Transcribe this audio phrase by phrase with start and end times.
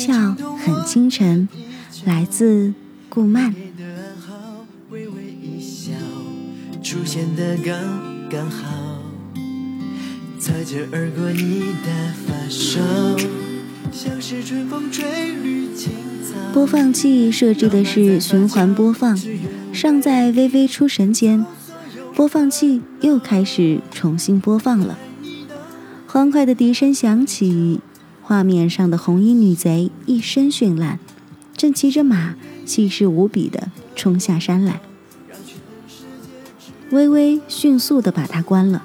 [0.00, 1.46] 笑很倾城，
[2.06, 2.72] 来自
[3.10, 3.54] 顾漫。
[6.82, 7.76] 出现的刚
[8.30, 9.02] 刚好，
[10.38, 12.80] 擦肩而过你的发梢，
[13.92, 15.92] 像是春风吹绿青
[16.24, 16.38] 草。
[16.54, 19.14] 播放器设置的是循环播放，
[19.70, 21.44] 尚在微微出神间，
[22.14, 24.98] 播放器又开始重新播放了。
[26.06, 27.80] 欢快的笛声响起，
[28.30, 31.00] 画面上的红衣女贼一身绚烂，
[31.56, 34.80] 正骑着马，气势无比的冲下山来。
[36.92, 38.84] 微微迅速的把它关了。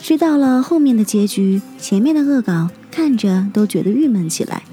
[0.00, 4.64] 知道了后面的结局，前面的恶搞看着都觉得郁闷起来，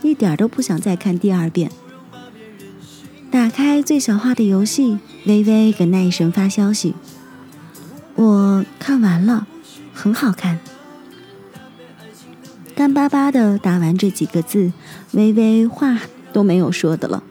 [0.00, 1.70] 一点都不想再看第二遍。
[3.30, 6.94] 打开最小化的游戏，微微给奈神发消息
[8.16, 9.46] ：“我看完了，
[9.92, 10.60] 很好看。”
[12.80, 14.72] 干巴巴的打完这几个字，
[15.12, 16.00] 微微话
[16.32, 17.22] 都没有说的了。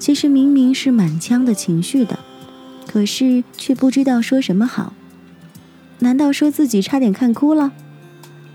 [0.00, 2.18] 其实明明是满腔的情绪的。
[2.88, 4.94] 可是却不知道说什么好，
[6.00, 7.70] 难道说自己差点看哭了？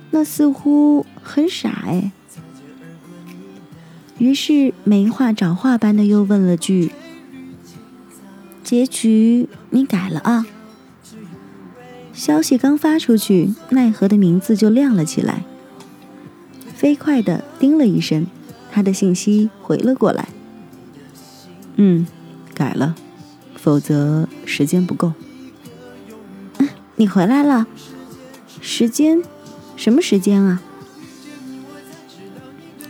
[0.10, 2.12] 那似乎很傻哎。
[4.18, 6.92] 于是没话找话般的又问了句
[8.62, 10.46] ：“结局你改了啊？”
[12.12, 15.46] 消息刚发出去，奈何的名字就亮了起来，
[16.82, 18.26] 飞快的叮了一声，
[18.72, 20.30] 他的信息回了过来
[21.78, 22.08] ：“嗯，
[22.56, 22.96] 改了。”
[23.54, 25.14] 否则时间不够。
[26.96, 27.68] 你回来了，
[28.60, 29.22] 时间？
[29.76, 30.64] 什么时间啊？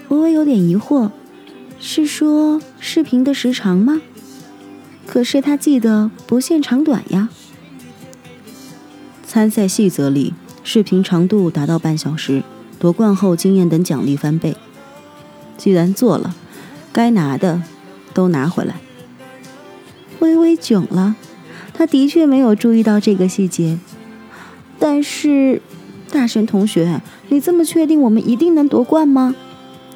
[0.08, 1.12] 微微有点疑惑，
[1.78, 4.01] 是说视频的时长吗？
[5.06, 7.28] 可是他记得不限长短呀。
[9.28, 12.41] 参赛细则里，视频长度达到半小时，
[12.81, 14.58] 夺冠后经验等奖励翻倍。
[15.56, 16.34] 既然做了，
[16.92, 17.62] 该拿的
[18.12, 18.78] 都拿回来。
[20.18, 21.16] 微微囧了，
[21.75, 23.78] 他的确没有注意到这个细节。
[24.80, 25.62] 但是，
[26.12, 29.36] 大神同学，你这么确定我们一定能夺冠吗？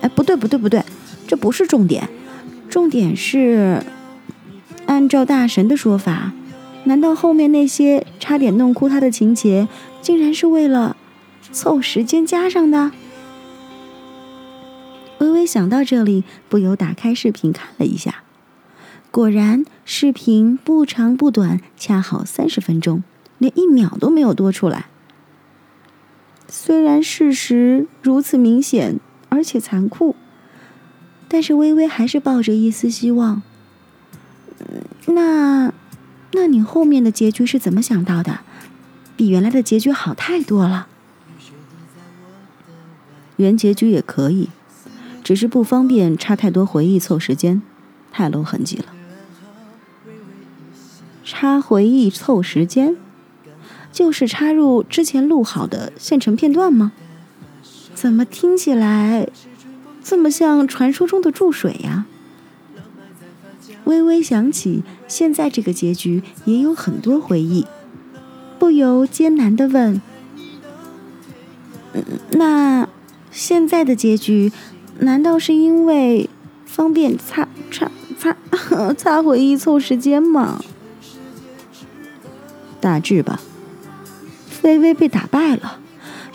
[0.01, 0.85] 哎，不对不对不对，
[1.25, 2.07] 这不是重点，
[2.69, 3.81] 重点是，
[4.85, 6.33] 按照大神的说法，
[6.83, 9.67] 难道后面那些差点弄哭他的情节，
[10.03, 10.95] 竟然是为了
[11.51, 12.91] 凑时间加上的？
[15.19, 18.23] 微微想到这里，不由打开视频看了一下。
[19.11, 23.03] 果然，视频不长不短，恰好三十分钟，
[23.37, 24.87] 连一秒都没有多出来。
[26.47, 30.15] 虽然事实如此明显而且残酷，
[31.27, 33.41] 但是微微还是抱着一丝希望。
[35.05, 35.73] 那，
[36.33, 38.41] 那你后面的结局是怎么想到的？
[39.15, 40.87] 比原来的结局好太多了。
[43.37, 44.49] 原结局也可以，
[45.23, 47.61] 只是不方便插太多回忆凑时间，
[48.11, 48.85] 太露痕迹了。
[51.23, 52.95] 插回忆凑时间，
[53.91, 56.91] 就是插入之前录好的现成片段吗？
[57.93, 59.27] 怎么听起来
[60.03, 62.05] 这么像传说中的注水呀？
[63.85, 67.65] 微微想起现在这个结局也有很多回忆，
[68.59, 70.01] 不由艰难的问
[72.33, 72.87] ：“那
[73.37, 74.53] 现在的结局
[74.99, 76.29] 难道是因为
[76.65, 80.63] 方便擦擦擦擦回忆凑时间吗？”
[82.79, 83.41] 大致吧。
[84.63, 85.79] 微微被打败了。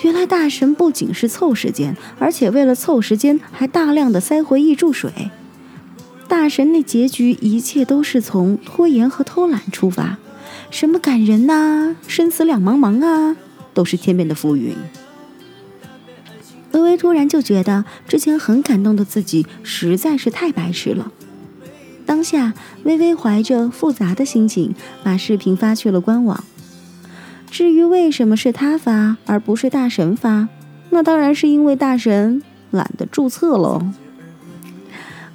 [0.03, 5.31] 原来大神不仅是凑时间，而且为了凑时间，还大量的塞回忆注水。
[6.29, 10.19] 大神那结局，一切都是从拖延和偷懒出发。
[10.71, 13.37] 什么感人呐，生死两茫茫啊，
[13.73, 14.75] 都是天边的浮云。
[16.73, 21.11] 微微突然就觉得，之前很感动的自己，实在是太白痴了。
[22.07, 26.45] 当下，微微怀着复杂的心情，把视频发去了官网。
[27.51, 30.49] 至于为什么是他发而不是大神发，
[30.91, 33.83] 那当然是因为大神懒得注册喽。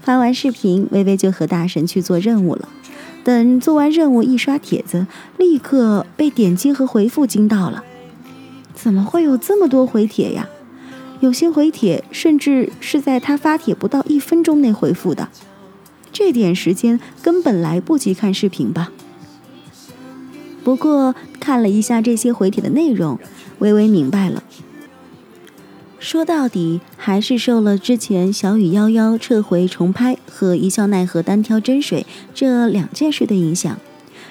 [0.02, 2.70] 发完视频，微微就和大神去做任务了。
[3.24, 7.84] 等做完任务，一刷帖子，立刻被点击和回复惊到了。
[8.74, 10.48] 怎么会有这么多回帖呀？
[11.25, 15.30] 有些回帖甚至是在他发帖不到一分钟内回复的。
[16.13, 18.92] 这点时间根本来不及看视频吧。
[20.63, 23.18] 不过看了一下这些回帖的内容，
[23.57, 24.44] 微微明白了。
[25.98, 32.06] 说到底，还是受了之前小雨夭夭撤回重拍和一笑奈何单挑真水
[32.36, 33.80] 这两件事的影响。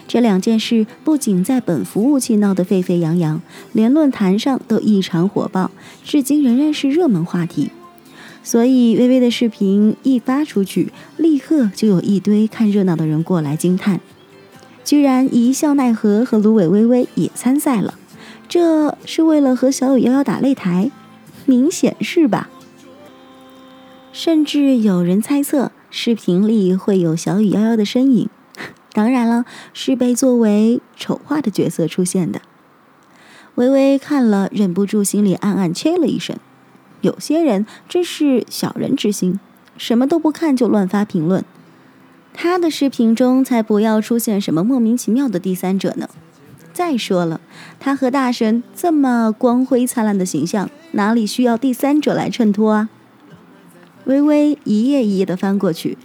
[0.07, 3.41] 这两件事不仅在本服务器闹得沸沸扬扬，
[3.73, 5.71] 连论坛上都异常火爆，
[6.05, 7.71] 至今仍然是热门话题。
[8.43, 14.01] 所以，微微的视频一发出去，立刻就有一堆看热闹的人过来惊叹：
[14.85, 17.95] 居然一笑奈何和芦苇微微也参赛了，
[18.47, 20.91] 这是为了和小雨瑶瑶打擂台？
[21.47, 22.51] 明显是吧？
[24.13, 28.29] 甚至有人猜测，视频里会有小雨瑶瑶的身影。
[28.95, 29.45] 当然了，
[29.75, 32.41] 是被作为丑化的角色出现的。
[33.57, 36.37] 微微看了，忍不住心里暗暗切了一声。
[37.01, 39.39] 有些人真是小人之心，
[39.77, 41.45] 什么都不看就乱发评论。
[42.33, 46.09] 他的视频中才不要出现什么莫名其妙的第三者呢。
[46.73, 47.41] 再说了，
[47.79, 52.89] 他和大神这么光辉灿烂的形象，哪里需要第三者来衬托啊？
[54.05, 55.99] 微微一页一页的翻过去。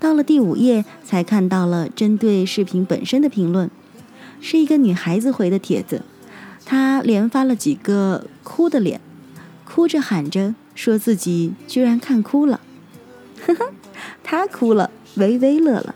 [0.00, 3.70] 到了第五页，才看到了针对视频本身的评论，
[4.40, 6.02] 是一个女孩子回的帖子，
[6.64, 9.00] 她连发了几个哭的脸，
[9.64, 12.60] 哭着喊着说自己居然看哭了，
[13.46, 13.72] 呵呵，
[14.22, 15.94] 她哭了，微微乐了，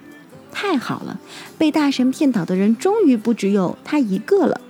[0.51, 1.21] 太好了，
[1.59, 4.61] 被大神骗倒的人终于不只有她一个了。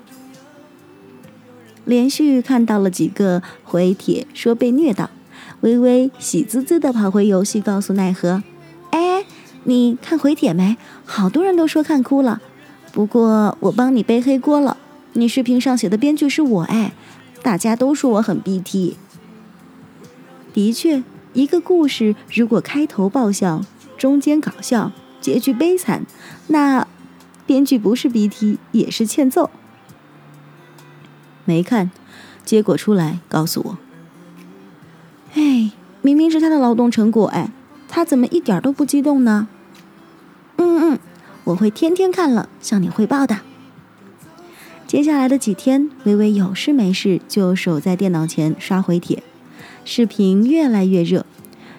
[1.85, 5.11] 连续看到了几个回帖说被虐到，
[5.61, 8.43] 微微喜滋滋的跑回游戏，告诉奈何。
[9.65, 10.77] 你看回帖没？
[11.05, 12.41] 好多人都说看哭了，
[12.93, 14.77] 不过我帮你背黑锅了。
[15.15, 16.93] 你视频上写的编剧是我哎，
[17.43, 18.97] 大家都说我很 BT。
[20.53, 21.03] 的确，
[21.33, 23.63] 一个故事如果开头爆笑，
[23.97, 26.07] 中间搞笑，结局悲惨，
[26.47, 26.87] 那
[27.47, 29.51] 编剧不是 BT 也是欠揍。
[31.45, 31.91] 没看，
[32.45, 33.79] 结果出来告诉我。
[35.35, 35.73] 哎，
[36.03, 37.51] 明明是他的劳动成果哎，
[37.89, 39.49] 他怎么一点都不激动呢？
[40.57, 40.99] 嗯嗯，
[41.45, 43.39] 我会天天看了向你汇报的。
[44.87, 49.23] 接下来的几天，微微有事没事就守在电脑前刷回帖，
[49.85, 51.27] 视频越来越热。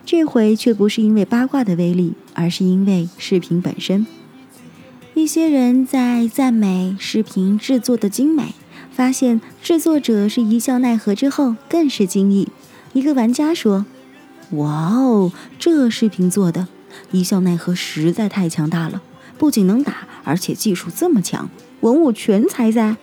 [0.06, 4.06] 这回却不是因为八卦的威力，而是因为视频本身。
[5.13, 8.56] 一些人在赞美视频制作的精美，
[8.91, 12.47] 发现制作者是一笑奈何之后，更是惊异。
[12.94, 13.85] 一个玩家说
[14.51, 16.67] ：“哇哦，这视频做的！”
[17.11, 19.01] 一笑奈何实在太强大了，
[19.37, 21.49] 不仅能打，而且技术这么强，
[21.81, 22.97] 文武全才在。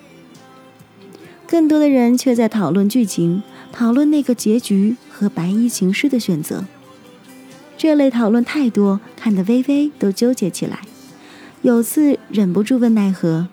[1.46, 6.64] 更多的人却在讨论剧情，讨论那个结局和白衣情诗的选择。
[7.78, 10.80] 这类讨论太多，看得微微都纠结起来。
[11.62, 13.48] 有次忍不住问奈何：“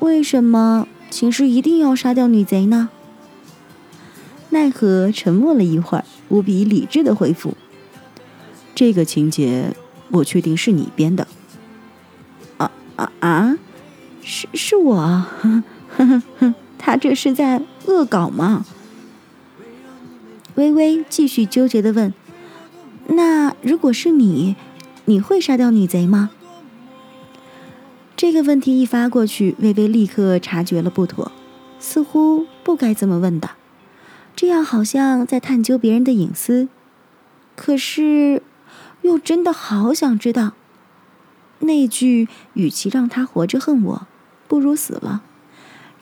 [0.00, 2.90] 为什么情诗一定要杀掉女贼呢？”
[4.50, 7.56] 奈何沉默了一会儿，无比理智的回复。
[8.74, 9.74] 这个情节，
[10.10, 11.26] 我确定是你编的。
[12.56, 13.58] 啊啊啊！
[14.22, 15.26] 是是我，
[16.78, 18.64] 他这是在恶搞吗？
[20.54, 22.12] 微微继续纠结的问
[23.08, 24.56] ：“那如果是你，
[25.04, 26.30] 你会杀掉女贼吗？”
[28.16, 31.30] 这个问题一发过去，微微立刻察觉了不妥，
[31.78, 33.50] 似乎不该这么问的，
[34.38, 36.68] 这样好像在探究别人的隐私。
[37.56, 38.42] 可是。
[39.02, 40.54] 又真的好想知道，
[41.60, 44.06] 那句“与其让他活着恨我，
[44.48, 45.22] 不如死了”，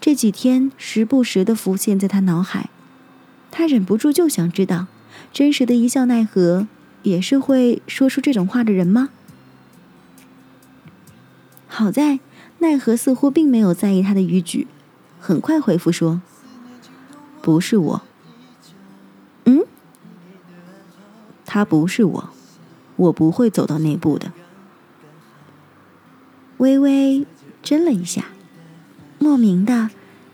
[0.01, 2.71] 这几天时不时的浮现在他脑海。
[3.51, 4.87] 他忍不住就想知道，
[5.31, 6.67] 真实的一笑奈何
[7.03, 9.11] 也是会说出这种话的人吗？
[11.69, 12.19] 好在
[12.61, 14.67] 奈何似乎并没有在意他的语句，
[15.21, 16.23] 很快回复说
[17.43, 18.03] ：“不是我。”
[19.47, 19.65] 嗯，
[21.45, 22.31] 他不是我。
[22.97, 24.33] 我不会走到那步的。
[26.57, 27.27] 微微
[27.63, 28.29] 怔了一下，
[29.19, 29.91] 莫名的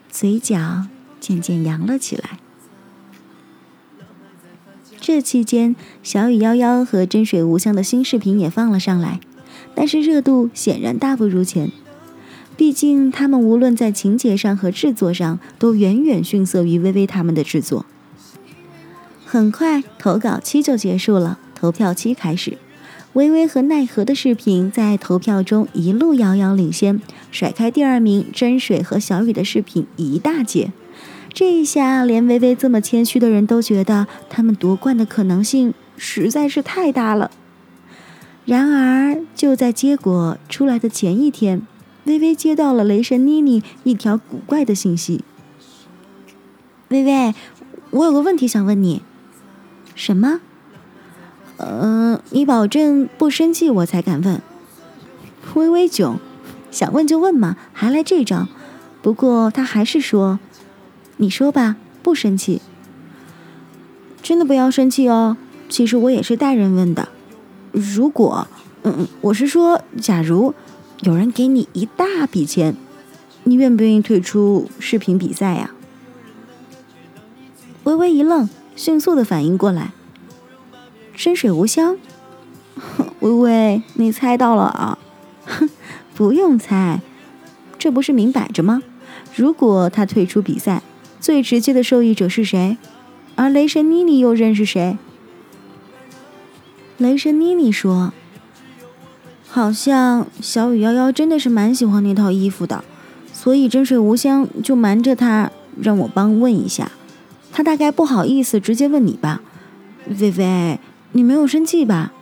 [0.08, 0.86] 嘴角
[1.18, 2.38] 渐渐扬了起来。
[5.00, 9.18] 这期间，小雨夭夭和真水无香的新视频也放了上来，
[9.74, 11.72] 但是热度显然大不如前。
[12.56, 17.84] 毕竟他们无论在情节上和制作上，都远远逊色于微微他们的制作。
[19.32, 21.38] 很快，投稿期就结束了。
[21.54, 22.58] 投票期开始，
[23.14, 30.70] 微微和奈何的视频在投票中一路遥遥领先，甩开第二名真水和小雨的视频一大截。
[31.32, 37.30] 这一下，连微微这么谦虚的人都觉得他们夺冠的可能性实在是太大了。
[38.44, 41.66] 然而，就在结果出来的前一天，
[42.04, 45.24] 微微接到了雷神妮妮一条古怪的信息
[46.92, 47.34] ：“微微，
[47.92, 49.00] 我有个问题想问你。
[49.94, 50.40] ”“什么？”
[51.58, 54.40] 呃，你保证不生气，我才敢问。
[55.54, 56.18] 微微囧，
[56.70, 58.48] 想问就问嘛，还来这招。
[59.02, 60.38] 不过他还是说
[61.18, 62.62] ：“你说吧，不生气。
[64.22, 65.36] 真的不要生气哦。
[65.68, 67.08] 其实我也是带人问的。
[67.72, 68.46] 如果，
[68.82, 70.54] 嗯嗯，我是说，假如
[71.00, 72.76] 有人给你一大笔钱，
[73.44, 75.72] 你愿不愿意退出视频比赛呀？”
[77.84, 78.48] 微微一愣，
[78.82, 79.92] 迅速的反应过来
[81.14, 81.96] ：“深水无香。
[83.22, 84.98] ”微微，你猜到了啊？
[85.46, 85.70] 哼，
[86.16, 87.00] 不用猜，
[87.78, 88.82] 这不是明摆着吗？
[89.36, 90.82] 如果他退出比赛，
[91.20, 92.76] 最直接的受益者是谁？
[93.36, 94.98] 而雷神妮妮又认识谁？
[96.98, 98.12] 雷神妮妮说
[99.48, 102.82] ：“好像小雨夭夭真的是蛮喜欢那套衣服的，
[103.32, 106.90] 所以真水无香就瞒着他让我帮问一下。
[107.52, 109.42] 他大概不好意思直接问你吧？
[110.18, 110.80] 微微，
[111.12, 112.12] 你没有生气吧？”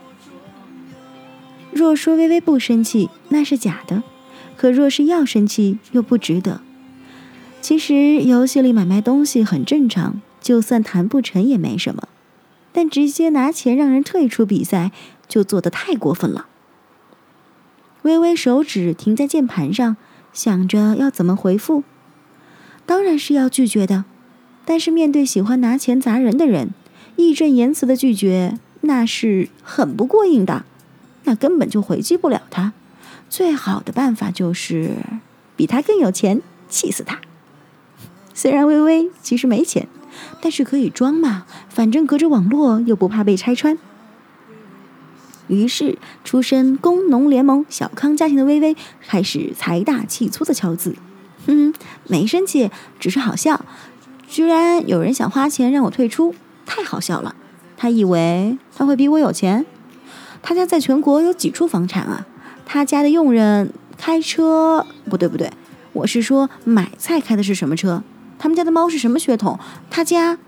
[1.73, 4.03] 若说微微不生气，那是假的；
[4.57, 6.61] 可若是要生气，又不值得。
[7.63, 12.09] 其实游戏里买卖东西很正常，就算谈不成也没什么。
[12.73, 14.91] 但直接拿钱让人退出比赛，
[15.29, 16.47] 就做得太过分了。
[18.03, 19.97] 微微手指停在键盘上，
[20.33, 21.85] 想着要怎么回复。
[22.87, 24.05] 当然是要拒绝的，
[24.71, 26.71] 但是面对喜欢拿钱砸人的人，
[27.17, 30.65] 义正言辞的拒绝，那是很不过瘾的。
[31.25, 32.73] 那根本就回击不了他，
[33.29, 34.99] 最好的办法就是
[35.57, 37.21] 比他更有钱，气死他。
[38.33, 39.89] 虽然微微其实没钱，
[40.41, 43.77] 但是可以装嘛，反正隔着网络又不怕被拆穿。
[45.49, 50.95] 于是，出身工农联盟小康家庭的微微开始财大气粗的敲字。
[51.47, 51.75] 哼，
[52.07, 53.65] 没生气，只是好笑。
[54.31, 56.33] 居然有人想花钱让我退出，
[56.65, 57.35] 太好笑了。
[57.77, 59.67] 他以为他会比我有钱？
[60.41, 62.25] 他家在全国有几处房产啊？
[62.65, 65.51] 他家的佣人开车不对不对，
[65.93, 68.05] 我是说买菜开的是什么车？
[68.39, 69.59] 他们家的猫是什么血统？
[69.91, 70.39] 他家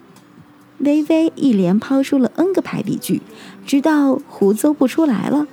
[0.79, 3.21] 微微一连抛出了 N 个排比句，
[3.67, 5.49] 直到胡诌不出来了，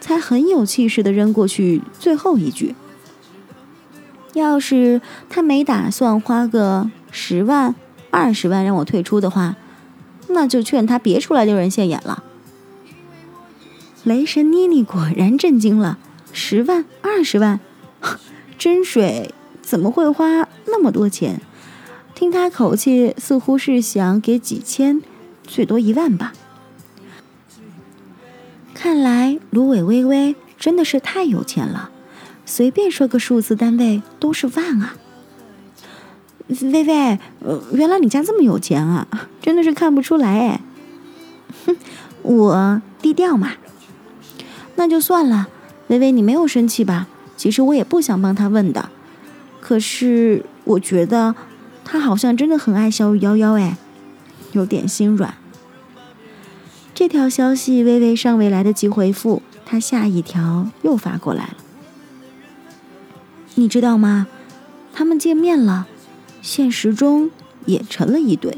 [0.00, 2.74] 才很有气势的扔过去最后一句：
[4.32, 7.74] 要是他没打算花个十万、
[8.10, 9.56] 二十万让我退出的话，
[10.28, 12.22] 那就劝他别出来丢人现眼了。
[14.04, 15.98] 雷神妮妮果然震惊了，
[16.34, 17.58] 十万、二十万，
[18.58, 21.40] 真水怎么会花那么多钱？
[22.14, 25.00] 听他口气，似乎是想给几千，
[25.42, 26.34] 最多一万吧。
[28.74, 31.88] 看来芦苇微微真的是太有钱了，
[32.44, 34.96] 随便说个数字单位都是万啊。
[36.48, 39.06] 微微，呃，原来你家这么有钱啊，
[39.40, 40.60] 真的是看不出来哎。
[41.66, 41.76] 哼，
[42.22, 43.52] 我低调嘛。
[44.76, 45.48] 那就算了，
[45.88, 47.08] 微微，你没有生气吧？
[47.36, 48.90] 其实我也不想帮他问的，
[49.60, 51.34] 可是我觉得
[51.84, 53.76] 他好像真的很爱小雨夭夭，哎，
[54.52, 55.34] 有点心软。
[56.94, 61.56] 这条消息微微尚未来得及回复，他下一条又发过来了。
[63.56, 64.26] 你知道吗？
[64.94, 65.86] 他们见面了，
[66.46, 67.28] 现实中
[67.64, 68.56] 也成了一对。